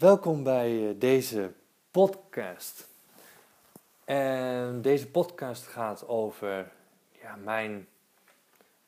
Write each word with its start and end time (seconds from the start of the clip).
Welkom 0.00 0.42
bij 0.42 0.88
eh, 0.88 0.94
deze 0.98 1.52
podcast. 1.90 2.88
En 4.04 4.82
deze 4.82 5.10
podcast 5.10 5.66
gaat 5.66 6.08
over 6.08 6.72
ja, 7.10 7.36
mijn 7.36 7.88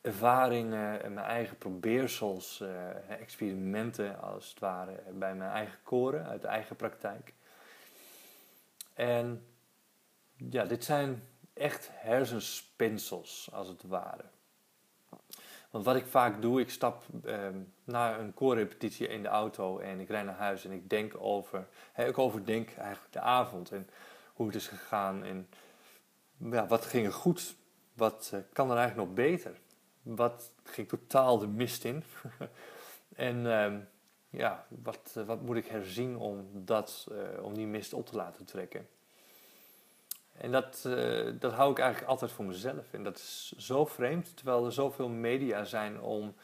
ervaringen 0.00 1.02
en 1.02 1.12
mijn 1.12 1.26
eigen 1.26 1.58
probeersels, 1.58 2.60
uh, 2.60 3.10
experimenten 3.20 4.20
als 4.20 4.48
het 4.48 4.58
ware 4.58 5.02
bij 5.12 5.34
mijn 5.34 5.50
eigen 5.50 5.78
koren 5.82 6.26
uit 6.26 6.42
de 6.42 6.48
eigen 6.48 6.76
praktijk. 6.76 7.32
En 8.94 9.46
ja, 10.36 10.64
dit 10.64 10.84
zijn 10.84 11.22
echt 11.52 11.88
hersenspinsels 11.92 13.48
als 13.52 13.68
het 13.68 13.82
ware. 13.82 14.24
Want 15.72 15.84
wat 15.84 15.96
ik 15.96 16.06
vaak 16.06 16.42
doe, 16.42 16.60
ik 16.60 16.70
stap 16.70 17.04
ehm, 17.24 17.58
na 17.84 18.18
een 18.18 18.34
koorrepetitie 18.34 19.08
in 19.08 19.22
de 19.22 19.28
auto 19.28 19.78
en 19.78 20.00
ik 20.00 20.08
rijd 20.08 20.24
naar 20.24 20.34
huis 20.34 20.64
en 20.64 20.70
ik 20.70 20.90
denk 20.90 21.14
over, 21.18 21.66
ik 21.96 22.18
overdenk 22.18 22.70
eigenlijk 22.70 23.12
de 23.12 23.20
avond 23.20 23.72
en 23.72 23.88
hoe 24.34 24.46
het 24.46 24.54
is 24.54 24.68
gegaan 24.68 25.24
en 25.24 25.48
ja, 26.36 26.66
wat 26.66 26.86
ging 26.86 27.06
er 27.06 27.12
goed, 27.12 27.56
wat 27.94 28.30
uh, 28.34 28.40
kan 28.52 28.70
er 28.70 28.76
eigenlijk 28.76 29.08
nog 29.08 29.16
beter, 29.16 29.60
wat 30.02 30.52
ging 30.62 30.88
totaal 30.88 31.38
de 31.38 31.46
mist 31.46 31.84
in? 31.84 32.04
En 33.12 33.52
ehm, 33.52 33.78
ja, 34.30 34.66
wat, 34.68 35.14
uh, 35.18 35.24
wat 35.24 35.42
moet 35.42 35.56
ik 35.56 35.66
herzien 35.66 36.16
om, 36.16 36.48
dat, 36.52 37.06
uh, 37.12 37.44
om 37.44 37.54
die 37.54 37.66
mist 37.66 37.92
op 37.92 38.06
te 38.06 38.16
laten 38.16 38.44
trekken. 38.44 38.88
En 40.42 40.50
dat, 40.50 40.84
uh, 40.86 41.32
dat 41.38 41.52
hou 41.52 41.70
ik 41.70 41.78
eigenlijk 41.78 42.10
altijd 42.10 42.30
voor 42.30 42.44
mezelf. 42.44 42.92
En 42.92 43.02
dat 43.02 43.16
is 43.16 43.52
zo 43.56 43.84
vreemd, 43.84 44.36
terwijl 44.36 44.64
er 44.64 44.72
zoveel 44.72 45.08
media 45.08 45.64
zijn 45.64 46.00
om 46.00 46.34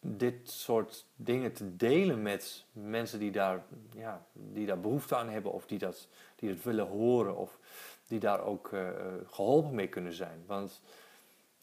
dit 0.00 0.50
soort 0.50 1.06
dingen 1.16 1.52
te 1.52 1.76
delen 1.76 2.22
met 2.22 2.64
mensen 2.72 3.18
die 3.18 3.30
daar, 3.30 3.64
ja, 3.94 4.26
die 4.32 4.66
daar 4.66 4.80
behoefte 4.80 5.16
aan 5.16 5.28
hebben 5.28 5.52
of 5.52 5.66
die 5.66 5.78
dat, 5.78 6.08
die 6.36 6.48
het 6.48 6.62
willen 6.62 6.86
horen 6.86 7.36
of 7.36 7.58
die 8.06 8.18
daar 8.18 8.44
ook 8.44 8.70
uh, 8.72 8.88
geholpen 9.26 9.74
mee 9.74 9.88
kunnen 9.88 10.12
zijn. 10.12 10.44
Want 10.46 10.82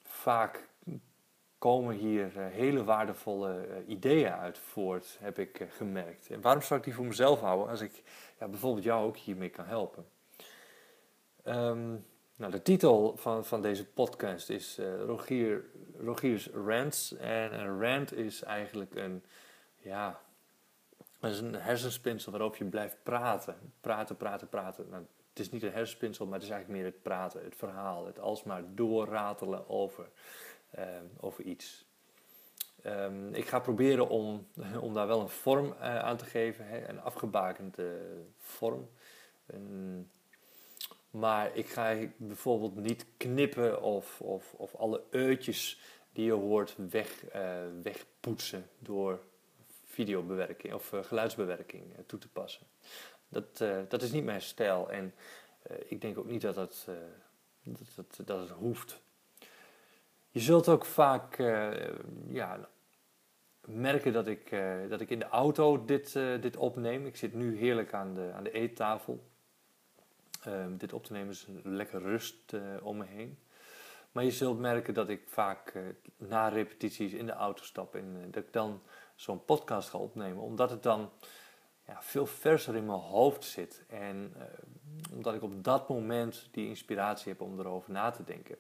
vaak 0.02 0.68
komen 1.58 1.96
hier 1.96 2.38
uh, 2.38 2.48
hele 2.48 2.84
waardevolle 2.84 3.84
ideeën 3.88 4.32
uit 4.32 4.58
voort, 4.58 5.18
heb 5.20 5.40
ik 5.40 5.68
gemerkt. 5.70 6.30
En 6.30 6.42
waarom 6.42 6.62
zou 6.62 6.80
ik 6.80 6.86
die 6.86 6.96
voor 6.96 7.06
mezelf 7.06 7.40
houden 7.40 7.70
als 7.70 7.82
ik 7.82 8.04
ja, 8.40 8.48
bijvoorbeeld 8.48 8.84
jou 8.84 9.06
ook 9.06 9.18
hiermee 9.18 9.50
kan 9.50 9.66
helpen? 9.66 10.06
Um, 11.48 12.06
nou, 12.36 12.52
de 12.52 12.62
titel 12.62 13.18
van, 13.18 13.46
van 13.46 13.62
deze 13.62 13.86
podcast 13.86 14.50
is 14.50 14.80
uh, 14.80 15.02
Rogier, 15.02 15.66
Rogier's 15.98 16.50
Rants. 16.54 17.16
En 17.16 17.60
een 17.60 17.82
rant 17.82 18.14
is 18.14 18.44
eigenlijk 18.44 18.96
een, 18.96 19.24
ja, 19.78 20.20
is 21.22 21.40
een 21.40 21.54
hersenspinsel 21.54 22.32
waarop 22.32 22.56
je 22.56 22.66
blijft 22.66 22.98
praten. 23.04 23.56
Praten, 23.82 24.18
praten, 24.18 24.50
praten. 24.50 24.90
Nou, 24.90 25.06
het 25.30 25.40
is 25.40 25.52
niet 25.52 25.64
een 25.64 25.72
hersenspinsel, 25.72 26.26
maar 26.26 26.34
het 26.34 26.44
is 26.44 26.50
eigenlijk 26.50 26.82
meer 26.82 26.92
het 26.92 27.02
praten, 27.02 27.44
het 27.44 27.56
verhaal. 27.56 28.06
Het 28.06 28.20
alsmaar 28.20 28.64
doorratelen 28.76 29.70
over, 29.70 30.10
uh, 30.80 30.86
over 31.20 31.44
iets. 31.44 31.86
Um, 32.86 33.34
ik 33.34 33.48
ga 33.48 33.60
proberen 33.60 34.10
om, 34.10 34.48
om 34.82 34.94
daar 34.94 35.08
wel 35.08 35.22
een 35.22 35.30
vorm 35.30 35.66
uh, 35.66 36.00
aan 36.00 36.18
te 36.18 36.26
geven, 36.26 36.68
hè, 36.68 36.90
een 36.90 37.02
afgebakende 37.02 38.00
vorm. 38.38 38.90
Een, 39.46 40.10
maar 41.12 41.56
ik 41.56 41.68
ga 41.68 41.96
bijvoorbeeld 42.18 42.76
niet 42.76 43.06
knippen 43.18 43.82
of, 43.82 44.22
of, 44.22 44.54
of 44.54 44.76
alle 44.76 45.04
uitjes 45.12 45.80
die 46.12 46.26
je 46.26 46.32
hoort 46.32 46.76
weg, 46.90 47.24
uh, 47.36 47.42
wegpoetsen 47.82 48.70
door 48.80 49.20
videobewerking 49.86 50.74
of 50.74 50.92
uh, 50.92 51.04
geluidsbewerking 51.04 51.84
uh, 51.92 51.98
toe 52.06 52.20
te 52.20 52.30
passen. 52.30 52.68
Dat, 53.30 53.58
dat 53.90 54.02
is 54.02 54.12
niet 54.12 54.24
mijn 54.24 54.42
stijl 54.42 54.92
en 54.92 55.14
ik 55.86 56.02
denk 56.02 56.18
ook 56.18 56.26
niet 56.26 56.42
dat, 56.42 56.56
dat, 56.56 56.88
dat, 57.64 57.88
dat, 57.96 58.28
dat 58.28 58.40
het 58.40 58.50
hoeft. 58.50 59.02
Je 60.30 60.40
zult 60.40 60.68
ook 60.68 60.86
vaak 60.86 61.38
ja, 62.28 62.70
merken 63.66 64.14
dat 64.14 64.28
ik, 64.28 64.56
dat 64.90 65.02
ik 65.02 65.10
in 65.10 65.20
de 65.20 65.28
auto 65.28 65.86
dit, 65.86 66.14
dit 66.14 66.58
opneem. 66.58 67.06
Ik 67.06 67.16
zit 67.16 67.34
nu 67.34 67.58
heerlijk 67.58 67.94
aan 67.94 68.14
de, 68.14 68.32
aan 68.34 68.44
de 68.44 68.52
eettafel. 68.52 69.24
Um, 70.48 70.78
dit 70.78 70.94
op 70.94 71.06
te 71.06 71.14
nemen 71.14 71.30
is 71.30 71.48
een 71.48 71.76
lekker 71.76 72.02
rust 72.02 72.54
uh, 72.54 72.62
om 72.82 72.98
me 72.98 73.06
heen. 73.06 73.40
Maar 74.12 74.24
je 74.24 74.32
zult 74.32 74.60
merken 74.60 74.94
dat 74.94 75.10
ik 75.10 75.22
vaak 75.28 75.74
uh, 75.74 75.84
na 76.18 76.48
repetities 76.48 77.14
in 77.14 77.26
de 77.26 77.32
auto 77.32 77.64
stap 77.64 77.96
en 77.96 78.16
uh, 78.16 78.24
dat 78.32 78.44
ik 78.44 78.54
dan 78.54 78.82
zo'n 79.16 79.46
podcast 79.46 79.90
ga 79.90 79.98
opnemen. 79.98 80.44
Omdat 80.44 80.70
het 80.70 80.84
dan 80.84 81.12
ja, 81.86 82.02
veel 82.02 82.26
verser 82.26 82.76
in 82.76 82.86
mijn 82.86 83.00
hoofd 83.00 83.44
zit. 83.44 83.84
En 83.88 84.34
omdat 85.12 85.34
ik 85.34 85.42
op 85.42 85.64
dat 85.64 85.90
moment 85.90 86.48
die 86.52 86.68
inspiratie 86.68 87.32
heb 87.32 87.42
om 87.42 87.60
erover 87.60 87.92
na 87.92 88.12
te 88.12 88.24
denken. 88.24 88.58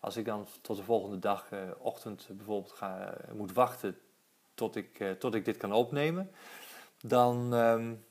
Als 0.00 0.16
ik 0.16 0.24
dan 0.24 0.46
tot 0.60 0.76
de 0.76 0.82
volgende 0.82 1.18
dag, 1.18 1.48
ochtend 1.78 2.28
bijvoorbeeld, 2.32 2.72
ga, 2.72 3.16
moet 3.34 3.52
wachten 3.52 3.98
tot 4.54 4.76
ik, 4.76 5.04
tot 5.18 5.34
ik 5.34 5.44
dit 5.44 5.56
kan 5.56 5.72
opnemen. 5.72 6.30
Dan... 7.00 7.52
Um, 7.52 8.04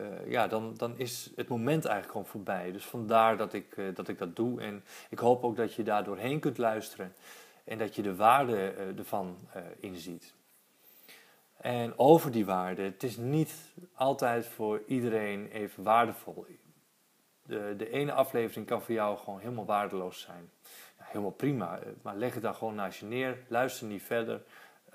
uh, 0.00 0.30
ja, 0.30 0.46
dan, 0.46 0.74
dan 0.76 0.98
is 0.98 1.30
het 1.36 1.48
moment 1.48 1.84
eigenlijk 1.84 2.12
gewoon 2.12 2.26
voorbij. 2.26 2.72
Dus 2.72 2.84
vandaar 2.84 3.36
dat 3.36 3.52
ik, 3.52 3.76
uh, 3.76 3.94
dat 3.94 4.08
ik 4.08 4.18
dat 4.18 4.36
doe. 4.36 4.60
En 4.60 4.84
ik 5.08 5.18
hoop 5.18 5.44
ook 5.44 5.56
dat 5.56 5.74
je 5.74 5.82
daar 5.82 6.04
doorheen 6.04 6.40
kunt 6.40 6.58
luisteren. 6.58 7.14
En 7.64 7.78
dat 7.78 7.94
je 7.94 8.02
de 8.02 8.16
waarde 8.16 8.74
uh, 8.74 8.98
ervan 8.98 9.36
inziet. 9.80 10.34
En 11.56 11.98
over 11.98 12.30
die 12.30 12.46
waarde, 12.46 12.82
het 12.82 13.02
is 13.02 13.16
niet 13.16 13.54
altijd 13.94 14.46
voor 14.46 14.82
iedereen 14.86 15.48
even 15.50 15.82
waardevol. 15.82 16.46
De, 17.42 17.74
de 17.76 17.90
ene 17.90 18.12
aflevering 18.12 18.66
kan 18.66 18.82
voor 18.82 18.94
jou 18.94 19.18
gewoon 19.18 19.38
helemaal 19.38 19.64
waardeloos 19.64 20.20
zijn. 20.20 20.50
Ja, 20.98 21.04
helemaal 21.04 21.30
prima, 21.30 21.78
maar 22.02 22.16
leg 22.16 22.34
het 22.34 22.42
dan 22.42 22.54
gewoon 22.54 22.74
naast 22.74 23.00
je 23.00 23.06
neer. 23.06 23.38
Luister 23.48 23.86
niet 23.86 24.02
verder. 24.02 24.42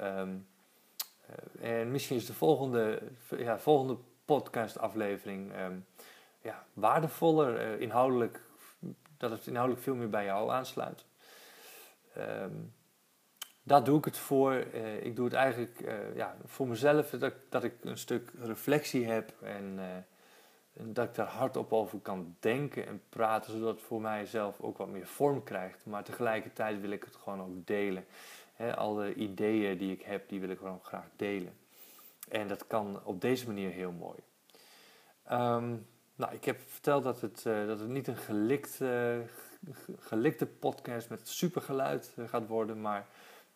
Um, 0.02 0.47
en 1.59 1.91
misschien 1.91 2.18
is 2.18 2.25
de 2.25 2.34
volgende, 2.34 3.02
ja, 3.38 3.59
volgende 3.59 3.97
podcastaflevering 4.28 5.52
um, 5.60 5.86
ja, 6.42 6.66
waardevoller, 6.74 7.74
uh, 7.74 7.82
inhoudelijk, 7.82 8.42
dat 9.18 9.32
het 9.32 9.48
inhoudelijk 9.48 9.84
veel 9.84 9.96
meer 9.96 10.10
bij 10.10 10.26
jou 10.26 10.52
aansluit. 10.52 11.06
Um, 12.18 12.74
daar 13.64 13.84
doe 13.84 13.98
ik 13.98 14.06
het 14.06 14.18
voor. 14.18 14.54
Uh, 14.74 15.06
ik 15.06 15.16
doe 15.16 15.26
het 15.26 15.34
eigenlijk 15.34 15.80
uh, 15.82 16.16
ja, 16.16 16.38
voor 16.46 16.68
mezelf, 16.68 17.10
dat, 17.10 17.34
dat 17.50 17.64
ik 17.64 17.74
een 17.82 17.98
stuk 17.98 18.32
reflectie 18.40 19.06
heb 19.06 19.34
en, 19.42 19.80
en, 20.74 20.94
dat 20.94 21.08
ik 21.08 21.16
daar 21.16 21.28
hardop 21.28 21.74
over 21.74 22.00
kan 22.00 22.36
denken 22.40 22.88
en 22.88 23.02
praten, 23.09 23.52
zodat 23.52 23.76
het 23.76 23.84
voor 23.84 24.02
mijzelf 24.02 24.62
ook 24.62 24.78
wat 24.78 24.88
meer 24.88 25.08
vorm 25.08 25.44
krijgt. 25.44 25.86
Maar 25.86 26.04
tegelijkertijd 26.04 26.82
wil 26.82 26.92
ik 26.92 27.04
het 27.04 27.16
gewoon 27.16 27.42
ook 27.42 27.68
delen. 27.68 28.06
He, 28.54 28.76
alle 28.76 29.14
ideeën 29.14 29.78
die 29.78 29.92
ik 29.92 30.02
heb, 30.02 30.30
die 30.30 30.40
wil 30.40 30.50
ik 30.50 30.58
gewoon 30.58 30.84
graag 30.84 31.08
delen. 31.16 31.54
En 32.28 32.48
dat 32.48 32.68
kan 32.68 33.04
op 33.04 33.22
deze 33.22 33.48
manier 33.48 33.72
heel 33.72 33.92
mooi. 33.92 34.18
Um, 35.32 35.88
nou, 36.16 36.34
ik 36.34 36.46
heb 36.46 36.60
verteld 36.68 37.04
dat 37.04 37.22
het, 37.22 37.44
uh, 37.48 37.68
dat 37.68 37.80
het 37.80 37.90
niet 37.90 38.08
een 38.08 38.18
gelikt, 38.18 38.80
uh, 38.82 39.18
gelikte 39.98 40.46
podcast 40.46 41.10
met 41.10 41.28
supergeluid 41.28 42.14
uh, 42.16 42.28
gaat 42.28 42.48
worden, 42.48 42.82
maar 42.82 43.08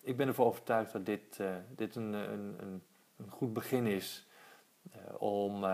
ik 0.01 0.17
ben 0.17 0.27
ervan 0.27 0.45
overtuigd 0.45 0.91
dat 0.91 1.05
dit, 1.05 1.39
dit 1.75 1.95
een, 1.95 2.13
een, 2.13 2.55
een, 2.59 2.83
een, 3.17 3.29
goed 3.29 3.53
begin 3.53 3.85
is 3.85 4.27
om, 5.17 5.65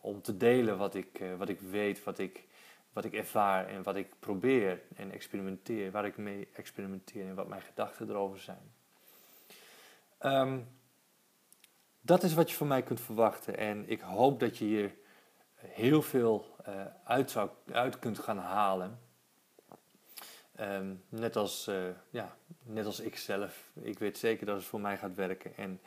om 0.00 0.22
te 0.22 0.36
delen 0.36 0.78
wat 0.78 0.94
ik, 0.94 1.24
wat 1.38 1.48
ik 1.48 1.60
weet, 1.60 2.04
wat 2.04 2.18
ik, 2.18 2.44
wat 2.92 3.04
ik 3.04 3.12
ervaar 3.12 3.66
en 3.66 3.82
wat 3.82 3.96
ik 3.96 4.14
probeer 4.18 4.82
en 4.94 5.10
experimenteer, 5.10 5.90
waar 5.90 6.06
ik 6.06 6.16
mee 6.16 6.48
experimenteer 6.52 7.28
en 7.28 7.34
wat 7.34 7.48
mijn 7.48 7.62
gedachten 7.62 8.10
erover 8.10 8.38
zijn. 8.38 8.72
Um, 10.20 10.66
dat 12.06 12.22
is 12.22 12.34
wat 12.34 12.50
je 12.50 12.56
van 12.56 12.66
mij 12.66 12.82
kunt 12.82 13.00
verwachten. 13.00 13.58
En 13.58 13.88
ik 13.88 14.00
hoop 14.00 14.40
dat 14.40 14.58
je 14.58 14.64
hier 14.64 14.94
heel 15.56 16.02
veel 16.02 16.56
uh, 16.68 16.74
uit, 17.04 17.30
zou, 17.30 17.50
uit 17.72 17.98
kunt 17.98 18.18
gaan 18.18 18.38
halen. 18.38 18.98
Um, 20.60 21.02
net, 21.08 21.36
als, 21.36 21.68
uh, 21.68 21.76
ja, 22.10 22.36
net 22.62 22.86
als 22.86 23.00
ik 23.00 23.16
zelf. 23.16 23.70
Ik 23.80 23.98
weet 23.98 24.18
zeker 24.18 24.46
dat 24.46 24.56
het 24.56 24.64
voor 24.64 24.80
mij 24.80 24.96
gaat 24.96 25.14
werken. 25.14 25.56
En 25.56 25.80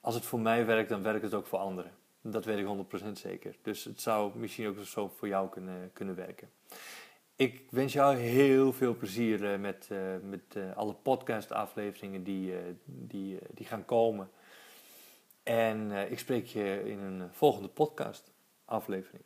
als 0.00 0.14
het 0.14 0.24
voor 0.24 0.40
mij 0.40 0.66
werkt, 0.66 0.88
dan 0.88 1.02
werkt 1.02 1.22
het 1.22 1.34
ook 1.34 1.46
voor 1.46 1.58
anderen. 1.58 1.92
Dat 2.20 2.44
weet 2.44 2.58
ik 2.58 3.06
100% 3.06 3.12
zeker. 3.12 3.54
Dus 3.62 3.84
het 3.84 4.00
zou 4.00 4.38
misschien 4.38 4.68
ook 4.68 4.78
zo 4.84 5.08
voor 5.16 5.28
jou 5.28 5.48
kunnen, 5.48 5.90
kunnen 5.92 6.14
werken. 6.14 6.50
Ik 7.36 7.62
wens 7.70 7.92
jou 7.92 8.16
heel 8.16 8.72
veel 8.72 8.96
plezier 8.96 9.52
uh, 9.52 9.58
met, 9.60 9.88
met 10.22 10.56
alle 10.74 10.94
podcastafleveringen 10.94 12.22
die, 12.22 12.54
die, 12.84 13.38
die 13.54 13.66
gaan 13.66 13.84
komen. 13.84 14.30
En 15.44 15.90
uh, 15.90 16.10
ik 16.10 16.18
spreek 16.18 16.46
je 16.46 16.82
in 16.84 16.98
een 16.98 17.32
volgende 17.32 17.68
podcast 17.68 18.32
aflevering. 18.64 19.24